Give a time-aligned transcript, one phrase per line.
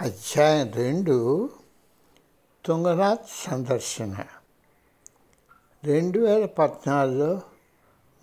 [0.00, 1.50] అధ్యాయం రెండు
[2.64, 4.24] తుంగనాథ్ సందర్శన.
[5.84, 7.42] రెండు వేల పద్నాలుగులో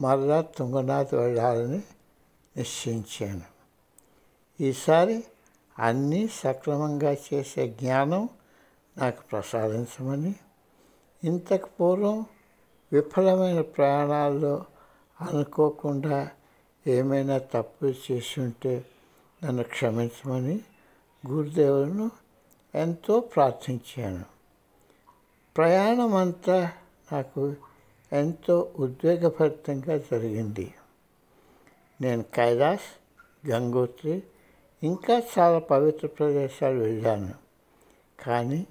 [0.02, 1.82] మరలా తుంగనాథ్ వెళ్ళాలని
[2.58, 3.42] నిశ్చయించాను.
[4.62, 5.24] ఈసారి
[5.80, 8.30] అన్నీ సక్రమంగా చేసే జ్ఞానం
[8.98, 10.36] నాకు ప్రసాదించమని
[11.24, 12.26] ఇంతకు పూర్వం
[12.94, 14.66] విఫలమైన ప్రయాణాల్లో
[15.22, 16.30] అనుకోకుండా
[16.88, 18.86] ఏమైనా తప్పులు చేసి ఉంటే
[19.44, 20.62] నన్ను క్షమించమని
[21.28, 22.12] గురుదేవులను
[22.76, 24.26] ఎంతో ప్రార్థించాను.
[25.58, 26.72] ప్రయాణం అంతా
[27.12, 27.56] నాకు
[28.14, 30.74] ఎంతో ఉద్వేగభరితంగా జరిగింది.
[32.02, 33.00] నేను కైలాస్
[33.50, 34.24] గంగోత్రి
[34.84, 37.34] ఇంకా చాలా పవిత్ర ప్రదేశాలు వెళ్ళాను.
[38.26, 38.68] కానీ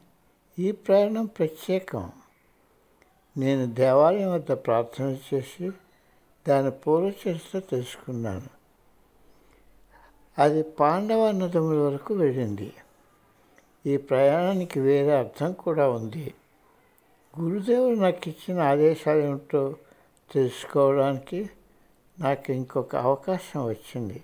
[0.58, 2.12] ఈ ప్రయాణం ప్రత్యేకం.
[3.36, 5.70] నేను దేవాలయం వద్ద ప్రార్థన చేసి
[6.48, 8.61] దాని పూర్వ చరిత్ర తెలుసుకున్నాను.
[10.38, 12.72] అది పాండవ నదముల వరకు వెళ్ళింది.
[13.86, 16.34] ఈ ప్రయాణానికి వేరే అర్థం కూడా ఉంది.
[17.40, 19.76] గురుదేవుడు నాకు ఇచ్చిన ఆదేశాలు ఏమిటో
[20.32, 21.50] తెలుసుకోవడానికి
[22.20, 24.22] నాకు ఇంకొక అవకాశం వచ్చింది.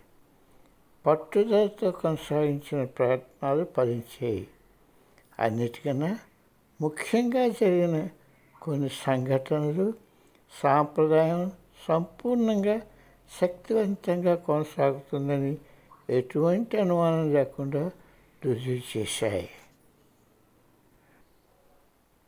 [1.07, 4.49] పట్టుదలతో కొనసాగించిన ప్రయత్నాలు ఫలించాయి.
[5.39, 6.19] అన్నిటికన్నా
[6.81, 8.09] ముఖ్యంగా జరిగిన
[8.63, 9.93] కొన్ని సంఘటనలు
[10.63, 11.53] సాంప్రదాయం
[11.89, 12.81] సంపూర్ణంగా
[13.43, 15.59] శక్తివంతంగా కొనసాగుతుందని
[16.11, 17.91] ఎటువంటి అనుమానం లేకుండా
[18.45, 19.49] రుజువు చేశాయి.